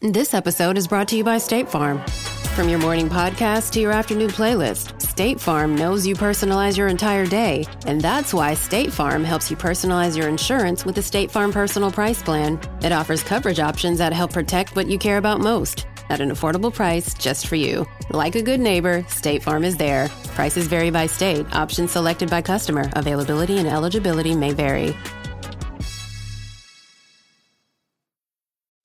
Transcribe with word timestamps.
This 0.00 0.34
episode 0.34 0.76
is 0.76 0.86
brought 0.86 1.08
to 1.08 1.16
you 1.16 1.24
by 1.24 1.38
State 1.38 1.68
Farm. 1.68 2.04
From 2.54 2.68
your 2.68 2.78
morning 2.80 3.08
podcast 3.08 3.70
to 3.72 3.80
your 3.80 3.92
afternoon 3.92 4.28
playlist, 4.28 5.00
State 5.00 5.40
Farm 5.40 5.76
knows 5.76 6.06
you 6.06 6.14
personalize 6.14 6.76
your 6.76 6.88
entire 6.88 7.24
day, 7.24 7.64
and 7.86 8.00
that's 8.00 8.34
why 8.34 8.54
State 8.54 8.92
Farm 8.92 9.24
helps 9.24 9.50
you 9.50 9.56
personalize 9.56 10.16
your 10.16 10.28
insurance 10.28 10.84
with 10.84 10.96
the 10.96 11.02
State 11.02 11.30
Farm 11.30 11.52
Personal 11.52 11.90
Price 11.90 12.22
Plan. 12.22 12.60
It 12.82 12.92
offers 12.92 13.22
coverage 13.22 13.60
options 13.60 13.98
that 13.98 14.12
help 14.12 14.32
protect 14.32 14.76
what 14.76 14.88
you 14.88 14.98
care 14.98 15.16
about 15.16 15.40
most 15.40 15.86
at 16.10 16.20
an 16.20 16.30
affordable 16.30 16.74
price 16.74 17.14
just 17.14 17.46
for 17.46 17.56
you. 17.56 17.86
Like 18.10 18.34
a 18.34 18.42
good 18.42 18.60
neighbor, 18.60 19.06
State 19.08 19.42
Farm 19.42 19.64
is 19.64 19.76
there. 19.76 20.08
Prices 20.34 20.66
vary 20.66 20.90
by 20.90 21.06
state, 21.06 21.46
options 21.54 21.92
selected 21.92 22.28
by 22.28 22.42
customer, 22.42 22.90
availability 22.94 23.56
and 23.58 23.68
eligibility 23.68 24.34
may 24.34 24.52
vary. 24.52 24.94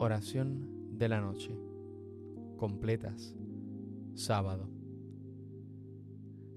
Oración 0.00 0.96
de 0.96 1.08
la 1.08 1.20
noche. 1.20 1.50
Completas. 2.56 3.34
Sábado. 4.14 4.70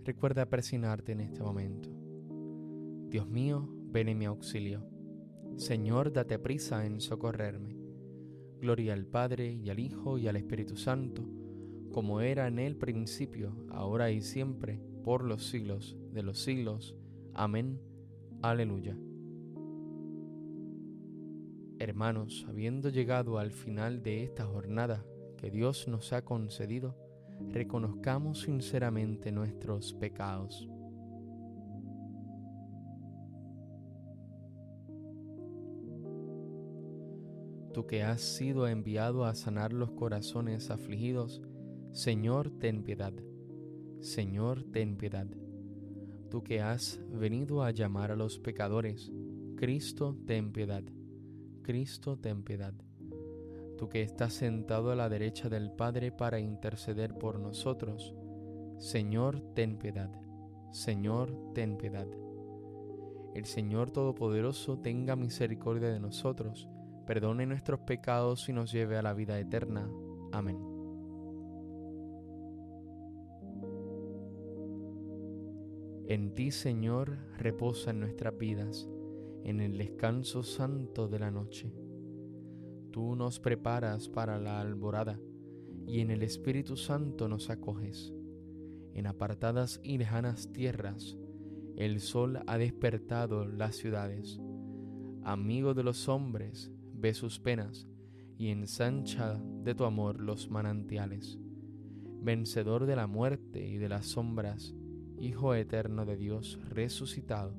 Recuerda 0.04 0.48
presionarte 0.48 1.14
en 1.14 1.22
este 1.22 1.42
momento. 1.42 1.90
Dios 3.10 3.28
mío, 3.28 3.68
ven 3.92 4.10
en 4.10 4.20
mi 4.20 4.26
auxilio. 4.26 4.86
Señor, 5.56 6.14
date 6.14 6.38
prisa 6.38 6.86
en 6.86 7.02
socorrerme. 7.02 7.76
Gloria 8.60 8.94
al 8.94 9.08
Padre 9.08 9.52
y 9.54 9.72
al 9.72 9.80
Hijo 9.80 10.20
y 10.20 10.28
al 10.28 10.36
Espíritu 10.36 10.78
Santo, 10.78 11.24
como 11.92 12.22
era 12.22 12.48
en 12.48 12.60
el 12.60 12.76
principio, 12.76 13.56
ahora 13.72 14.12
y 14.12 14.22
siempre, 14.22 14.80
por 15.04 15.24
los 15.24 15.48
siglos 15.48 15.98
de 16.14 16.22
los 16.22 16.38
siglos. 16.38 16.96
Amén. 17.34 17.82
Aleluya. 18.44 18.96
Hermanos, 21.82 22.46
habiendo 22.48 22.90
llegado 22.90 23.40
al 23.40 23.52
final 23.52 24.04
de 24.04 24.24
esta 24.24 24.46
jornada 24.46 25.04
que 25.36 25.50
Dios 25.50 25.88
nos 25.88 26.14
ha 26.14 26.24
concedido, 26.24 26.96
reconozcamos 27.50 28.42
sinceramente 28.42 29.32
nuestros 29.32 29.92
pecados. 29.92 30.70
Tú 37.74 37.88
que 37.88 38.04
has 38.04 38.22
sido 38.22 38.68
enviado 38.68 39.26
a 39.26 39.34
sanar 39.34 39.74
los 39.74 39.90
corazones 39.90 40.70
afligidos, 40.70 41.42
Señor, 41.94 42.52
ten 42.60 42.84
piedad. 42.84 43.14
Señor, 44.02 44.66
ten 44.72 44.98
piedad. 44.98 45.26
Tú 46.30 46.44
que 46.44 46.62
has 46.62 47.02
venido 47.10 47.64
a 47.64 47.72
llamar 47.72 48.12
a 48.12 48.16
los 48.16 48.38
pecadores, 48.38 49.12
Cristo, 49.56 50.16
ten 50.28 50.52
piedad. 50.52 50.84
Cristo, 51.62 52.18
ten 52.18 52.44
piedad. 52.44 52.74
Tú 53.78 53.90
que 53.90 54.02
estás 54.02 54.34
sentado 54.34 54.92
a 54.92 54.96
la 54.96 55.10
derecha 55.10 55.50
del 55.50 55.72
Padre 55.72 56.12
para 56.12 56.40
interceder 56.40 57.18
por 57.18 57.40
nosotros, 57.40 58.14
Señor, 58.78 59.42
ten 59.54 59.78
piedad. 59.78 60.12
Señor, 60.72 61.54
ten 61.54 61.78
piedad. 61.78 62.08
El 63.34 63.46
Señor 63.46 63.92
Todopoderoso 63.92 64.80
tenga 64.80 65.16
misericordia 65.16 65.90
de 65.90 66.00
nosotros, 66.00 66.68
perdone 67.06 67.46
nuestros 67.46 67.82
pecados 67.82 68.50
y 68.50 68.54
nos 68.54 68.72
lleve 68.72 68.98
a 68.98 69.02
la 69.02 69.14
vida 69.14 69.40
eterna. 69.40 69.90
Amén. 70.32 70.58
En 76.08 76.34
ti, 76.34 76.52
Señor, 76.52 77.18
reposan 77.38 78.00
nuestras 78.00 78.38
vidas 78.38 78.90
en 79.44 79.60
el 79.60 79.78
descanso 79.78 80.44
santo 80.44 81.08
de 81.08 81.20
la 81.20 81.32
noche. 81.32 81.74
Tú 82.92 83.16
nos 83.16 83.40
preparas 83.40 84.10
para 84.10 84.40
la 84.40 84.60
alborada 84.60 85.20
y 85.88 86.02
en 86.02 86.12
el 86.12 86.24
Espíritu 86.24 86.78
Santo 86.78 87.28
nos 87.28 87.50
acoges. 87.50 88.14
En 88.94 89.08
apartadas 89.08 89.80
y 89.84 89.98
lejanas 89.98 90.52
tierras, 90.52 91.18
el 91.78 92.02
sol 92.02 92.42
ha 92.48 92.58
despertado 92.58 93.46
las 93.46 93.76
ciudades. 93.76 94.40
Amigo 95.24 95.74
de 95.74 95.84
los 95.84 96.10
hombres, 96.10 96.72
ve 96.94 97.14
sus 97.14 97.40
penas 97.40 97.88
y 98.38 98.50
ensancha 98.50 99.42
de 99.64 99.74
tu 99.74 99.86
amor 99.86 100.20
los 100.20 100.50
manantiales. 100.50 101.40
Vencedor 102.22 102.86
de 102.86 102.96
la 102.96 103.08
muerte 103.08 103.66
y 103.66 103.78
de 103.78 103.90
las 103.90 104.08
sombras, 104.08 104.76
Hijo 105.18 105.54
eterno 105.54 106.08
de 106.08 106.18
Dios 106.18 106.60
resucitado 106.68 107.54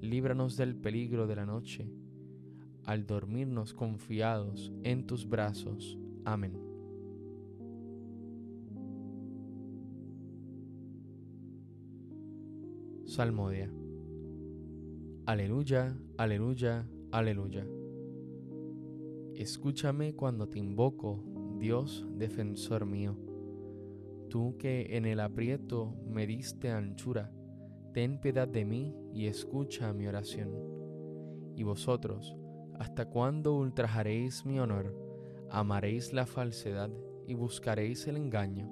líbranos 0.00 0.56
del 0.56 0.76
peligro 0.76 1.26
de 1.26 1.36
la 1.36 1.46
noche, 1.46 1.90
al 2.84 3.06
dormirnos 3.06 3.74
confiados 3.74 4.72
en 4.82 5.06
tus 5.06 5.28
brazos. 5.28 5.98
Amén. 6.24 6.52
Salmodia. 13.04 13.72
Aleluya, 15.26 15.98
aleluya, 16.16 16.88
aleluya. 17.10 17.66
Escúchame 19.34 20.14
cuando 20.14 20.48
te 20.48 20.58
invoco, 20.58 21.22
Dios 21.58 22.06
defensor 22.16 22.86
mío. 22.86 23.16
Tú 24.28 24.56
que 24.58 24.96
en 24.96 25.06
el 25.06 25.20
aprieto 25.20 25.94
me 26.06 26.26
diste 26.26 26.70
anchura, 26.70 27.32
ten 27.92 28.20
piedad 28.20 28.48
de 28.48 28.64
mí 28.64 28.94
y 29.12 29.26
escucha 29.26 29.92
mi 29.92 30.06
oración. 30.06 30.50
Y 31.56 31.62
vosotros, 31.62 32.36
¿hasta 32.78 33.06
cuándo 33.06 33.54
ultrajaréis 33.54 34.44
mi 34.44 34.58
honor? 34.58 34.94
Amaréis 35.50 36.12
la 36.12 36.26
falsedad 36.26 36.90
y 37.26 37.34
buscaréis 37.34 38.06
el 38.06 38.16
engaño. 38.16 38.70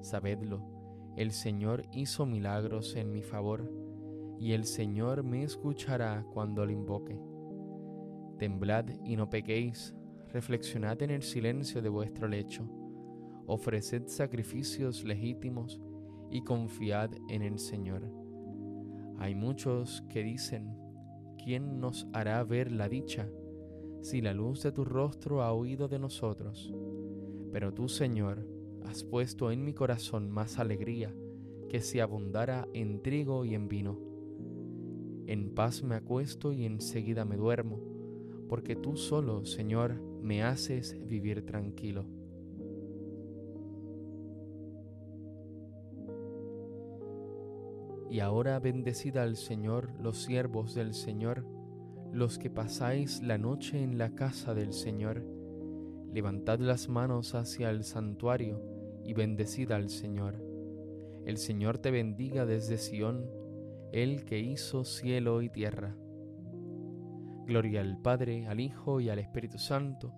Sabedlo, 0.00 0.64
el 1.16 1.32
Señor 1.32 1.84
hizo 1.92 2.24
milagros 2.24 2.96
en 2.96 3.12
mi 3.12 3.22
favor, 3.22 3.70
y 4.38 4.52
el 4.52 4.64
Señor 4.64 5.22
me 5.22 5.42
escuchará 5.42 6.24
cuando 6.32 6.64
le 6.64 6.72
invoque. 6.72 7.20
Temblad 8.38 8.86
y 9.04 9.16
no 9.16 9.28
pequéis, 9.28 9.94
reflexionad 10.32 11.02
en 11.02 11.10
el 11.10 11.22
silencio 11.22 11.82
de 11.82 11.88
vuestro 11.88 12.26
lecho, 12.26 12.66
ofreced 13.46 14.06
sacrificios 14.06 15.04
legítimos 15.04 15.80
y 16.32 16.42
confiad 16.42 17.10
en 17.28 17.42
el 17.42 17.58
Señor. 17.58 18.10
Hay 19.18 19.34
muchos 19.34 20.02
que 20.08 20.24
dicen, 20.24 20.74
¿quién 21.44 21.78
nos 21.78 22.08
hará 22.12 22.42
ver 22.42 22.72
la 22.72 22.88
dicha 22.88 23.28
si 24.00 24.20
la 24.20 24.32
luz 24.32 24.62
de 24.62 24.72
tu 24.72 24.84
rostro 24.84 25.42
ha 25.42 25.54
huido 25.54 25.86
de 25.86 25.98
nosotros? 25.98 26.74
Pero 27.52 27.72
tú, 27.74 27.88
Señor, 27.88 28.48
has 28.84 29.04
puesto 29.04 29.52
en 29.52 29.64
mi 29.64 29.74
corazón 29.74 30.30
más 30.30 30.58
alegría 30.58 31.14
que 31.68 31.80
si 31.80 32.00
abundara 32.00 32.66
en 32.72 33.02
trigo 33.02 33.44
y 33.44 33.54
en 33.54 33.68
vino. 33.68 33.98
En 35.26 35.54
paz 35.54 35.82
me 35.82 35.94
acuesto 35.94 36.52
y 36.52 36.64
enseguida 36.64 37.24
me 37.24 37.36
duermo, 37.36 37.78
porque 38.48 38.74
tú 38.74 38.96
solo, 38.96 39.44
Señor, 39.44 40.02
me 40.22 40.42
haces 40.42 40.96
vivir 41.06 41.44
tranquilo. 41.46 42.06
Y 48.12 48.20
ahora 48.20 48.58
bendecid 48.58 49.16
al 49.16 49.36
Señor 49.36 49.98
los 49.98 50.18
siervos 50.18 50.74
del 50.74 50.92
Señor, 50.92 51.46
los 52.12 52.38
que 52.38 52.50
pasáis 52.50 53.22
la 53.22 53.38
noche 53.38 53.82
en 53.82 53.96
la 53.96 54.14
casa 54.14 54.52
del 54.52 54.74
Señor. 54.74 55.24
Levantad 56.12 56.58
las 56.58 56.90
manos 56.90 57.34
hacia 57.34 57.70
el 57.70 57.84
santuario 57.84 58.62
y 59.02 59.14
bendecid 59.14 59.72
al 59.72 59.88
Señor. 59.88 60.44
El 61.24 61.38
Señor 61.38 61.78
te 61.78 61.90
bendiga 61.90 62.44
desde 62.44 62.76
Sión, 62.76 63.30
el 63.92 64.26
que 64.26 64.40
hizo 64.40 64.84
cielo 64.84 65.40
y 65.40 65.48
tierra. 65.48 65.96
Gloria 67.46 67.80
al 67.80 67.96
Padre, 68.02 68.46
al 68.46 68.60
Hijo 68.60 69.00
y 69.00 69.08
al 69.08 69.20
Espíritu 69.20 69.56
Santo, 69.56 70.12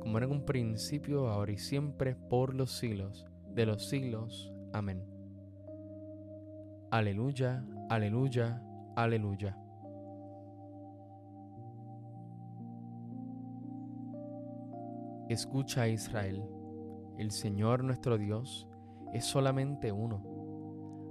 como 0.00 0.16
era 0.16 0.26
en 0.26 0.32
un 0.32 0.46
principio, 0.46 1.28
ahora 1.28 1.52
y 1.52 1.58
siempre, 1.58 2.16
por 2.16 2.54
los 2.54 2.70
siglos 2.70 3.26
de 3.54 3.66
los 3.66 3.86
siglos. 3.86 4.50
Amén. 4.72 5.13
Aleluya, 6.94 7.66
aleluya, 7.88 8.62
aleluya. 8.94 9.58
Escucha 15.28 15.88
Israel, 15.88 16.44
el 17.18 17.32
Señor 17.32 17.82
nuestro 17.82 18.16
Dios 18.16 18.68
es 19.12 19.24
solamente 19.24 19.90
uno. 19.90 20.22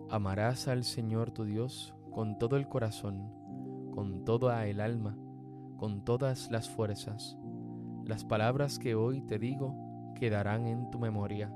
Amarás 0.09 0.69
al 0.69 0.85
Señor 0.85 1.31
tu 1.31 1.43
Dios 1.43 1.93
con 2.11 2.37
todo 2.37 2.55
el 2.55 2.69
corazón, 2.69 3.29
con 3.93 4.23
toda 4.23 4.65
el 4.67 4.79
alma, 4.79 5.17
con 5.75 6.05
todas 6.05 6.49
las 6.49 6.69
fuerzas. 6.69 7.37
Las 8.05 8.23
palabras 8.23 8.79
que 8.79 8.95
hoy 8.95 9.21
te 9.23 9.37
digo 9.37 9.75
quedarán 10.15 10.65
en 10.65 10.89
tu 10.91 10.97
memoria. 10.97 11.53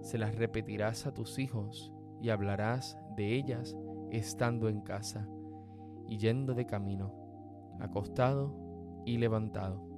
Se 0.00 0.16
las 0.16 0.34
repetirás 0.34 1.06
a 1.06 1.12
tus 1.12 1.38
hijos 1.38 1.92
y 2.22 2.30
hablarás 2.30 2.96
de 3.16 3.34
ellas 3.34 3.76
estando 4.10 4.68
en 4.68 4.80
casa 4.80 5.28
y 6.08 6.18
yendo 6.18 6.54
de 6.54 6.66
camino, 6.66 7.12
acostado 7.80 8.54
y 9.04 9.18
levantado. 9.18 9.94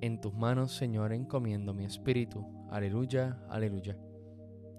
En 0.00 0.20
tus 0.20 0.34
manos, 0.34 0.76
Señor, 0.76 1.14
encomiendo 1.14 1.72
mi 1.72 1.86
espíritu. 1.86 2.44
Aleluya, 2.70 3.38
aleluya. 3.48 3.96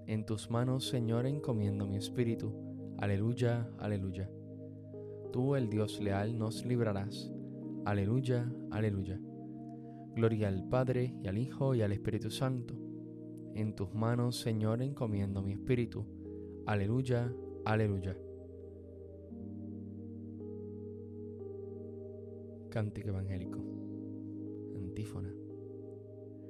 En 0.06 0.24
tus 0.24 0.50
manos, 0.50 0.88
Señor, 0.88 1.26
encomiendo 1.26 1.84
mi 1.84 1.96
espíritu. 1.96 2.54
Aleluya, 2.98 3.68
aleluya. 3.80 4.30
Tú, 5.32 5.56
el 5.56 5.68
Dios 5.68 6.00
leal, 6.00 6.38
nos 6.38 6.64
librarás. 6.64 7.32
Aleluya, 7.84 8.48
aleluya. 8.70 9.18
Gloria 10.16 10.48
al 10.48 10.68
Padre 10.68 11.14
y 11.22 11.28
al 11.28 11.38
Hijo 11.38 11.76
y 11.76 11.82
al 11.82 11.92
Espíritu 11.92 12.30
Santo. 12.30 12.74
En 13.54 13.76
tus 13.76 13.94
manos, 13.94 14.40
Señor, 14.40 14.82
encomiendo 14.82 15.42
mi 15.42 15.52
espíritu. 15.52 16.04
Aleluya, 16.66 17.32
aleluya. 17.64 18.16
Cántico 22.70 23.10
Evangélico. 23.10 23.76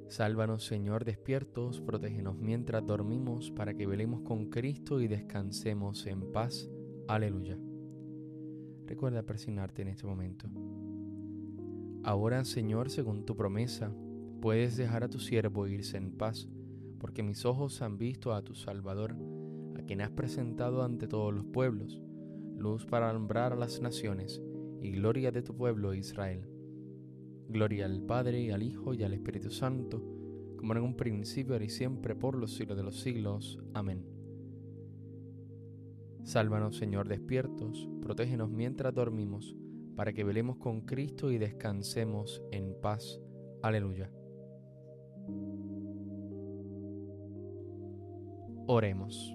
Sálvanos, 0.09 0.65
Señor, 0.65 1.05
despiertos, 1.05 1.81
protégenos 1.81 2.39
mientras 2.39 2.87
dormimos, 2.87 3.51
para 3.51 3.75
que 3.75 3.87
velemos 3.87 4.23
con 4.23 4.51
Cristo 4.51 5.01
y 5.01 5.09
descansemos 5.09 6.07
en 6.07 6.33
paz. 6.33 6.71
Aleluya. 7.09 7.59
Recuerda 8.87 9.25
persignarte 9.25 9.83
en 9.83 9.89
este 9.89 10.07
momento. 10.07 10.49
Ahora, 12.07 12.45
Señor, 12.45 12.89
según 12.89 13.25
tu 13.25 13.35
promesa, 13.35 13.93
puedes 14.41 14.77
dejar 14.77 15.03
a 15.03 15.09
tu 15.09 15.19
siervo 15.19 15.67
irse 15.67 15.97
en 15.97 16.13
paz, 16.13 16.49
porque 17.01 17.25
mis 17.25 17.45
ojos 17.45 17.83
han 17.83 17.99
visto 17.99 18.33
a 18.33 18.43
tu 18.43 18.55
Salvador, 18.55 19.17
a 19.77 19.83
quien 19.83 20.01
has 20.01 20.11
presentado 20.13 20.85
ante 20.85 21.09
todos 21.09 21.35
los 21.35 21.45
pueblos, 21.47 22.01
luz 22.57 22.87
para 22.87 23.11
alumbrar 23.11 23.55
a 23.55 23.57
las 23.57 23.81
naciones 23.81 24.41
y 24.81 24.93
gloria 24.93 25.33
de 25.33 25.43
tu 25.43 25.57
pueblo 25.57 25.95
Israel. 25.95 26.49
Gloria 27.49 27.87
al 27.87 28.01
Padre, 28.03 28.53
al 28.53 28.63
Hijo, 28.63 28.95
y 28.95 29.03
al 29.03 29.13
Espíritu 29.13 29.51
Santo, 29.51 30.01
como 30.59 30.75
en 30.75 30.85
un 30.85 30.95
principio, 30.95 31.55
ahora 31.55 31.65
y 31.65 31.71
siempre, 31.71 32.15
por 32.15 32.37
los 32.37 32.55
siglos 32.55 32.77
de 32.77 32.85
los 32.85 33.01
siglos. 33.01 33.59
Amén. 33.75 34.07
Sálvanos, 36.23 36.77
Señor, 36.77 37.09
despiertos, 37.09 37.89
protégenos 38.01 38.49
mientras 38.49 38.95
dormimos, 38.95 39.57
para 39.97 40.13
que 40.13 40.25
velemos 40.25 40.59
con 40.59 40.83
Cristo 40.83 41.33
y 41.33 41.39
descansemos 41.39 42.43
en 42.53 42.79
paz. 42.81 43.21
Aleluya. 43.63 44.11
Oremos. 48.67 49.35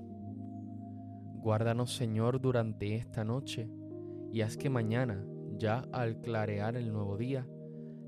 Guárdanos, 1.41 1.95
Señor, 1.95 2.39
durante 2.39 2.95
esta 2.95 3.23
noche, 3.23 3.69
y 4.31 4.41
haz 4.41 4.57
que 4.57 4.69
mañana, 4.69 5.25
ya 5.57 5.79
al 5.91 6.21
clarear 6.21 6.75
el 6.75 6.93
nuevo 6.93 7.17
día, 7.17 7.47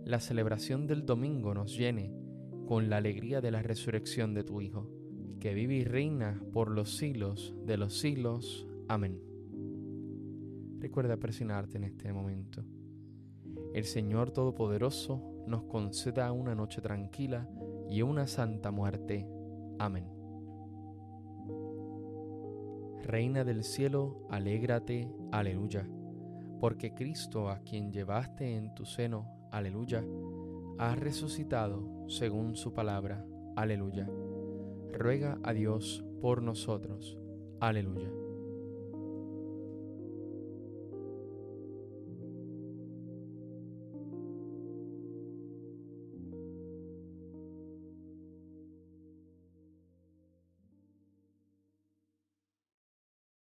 la 0.06 0.20
celebración 0.20 0.86
del 0.86 1.06
domingo 1.06 1.54
nos 1.54 1.76
llene 1.76 2.14
con 2.68 2.90
la 2.90 2.98
alegría 2.98 3.42
de 3.42 3.52
la 3.52 3.62
resurrección 3.62 4.34
de 4.34 4.44
tu 4.44 4.62
Hijo, 4.62 4.90
que 5.40 5.54
vive 5.54 5.76
y 5.76 5.84
reina 5.84 6.42
por 6.54 6.70
los 6.70 6.98
siglos 6.98 7.56
de 7.66 7.78
los 7.78 8.00
siglos. 8.00 8.68
Amén. 8.88 9.33
Recuerda 10.84 11.16
presionarte 11.16 11.78
en 11.78 11.86
este 11.86 12.12
momento. 12.12 12.62
El 13.74 13.86
Señor 13.86 14.32
Todopoderoso 14.32 15.46
nos 15.48 15.64
conceda 15.64 16.30
una 16.34 16.56
noche 16.56 16.82
tranquila 16.82 17.50
y 17.90 18.02
una 18.02 18.28
santa 18.28 18.70
muerte. 18.70 19.26
Amén. 19.80 20.10
Reina 23.02 23.46
del 23.46 23.64
cielo, 23.64 24.28
alégrate, 24.30 25.10
aleluya, 25.32 25.88
porque 26.60 26.94
Cristo, 26.94 27.48
a 27.48 27.60
quien 27.60 27.94
llevaste 27.94 28.58
en 28.58 28.76
tu 28.76 28.84
seno, 28.84 29.48
aleluya, 29.52 30.04
ha 30.80 30.96
resucitado 30.96 32.10
según 32.10 32.58
su 32.58 32.74
palabra, 32.74 33.26
aleluya. 33.56 34.06
Ruega 34.92 35.40
a 35.44 35.54
Dios 35.54 36.04
por 36.20 36.42
nosotros, 36.42 37.18
aleluya. 37.62 38.23